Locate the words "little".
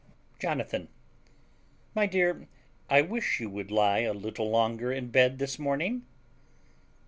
4.15-4.49